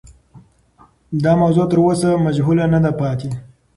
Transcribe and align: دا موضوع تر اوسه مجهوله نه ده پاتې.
دا 1.23 1.31
موضوع 1.41 1.65
تر 1.71 1.77
اوسه 1.87 2.09
مجهوله 2.25 2.65
نه 2.73 2.79
ده 2.83 2.91
پاتې. 2.99 3.29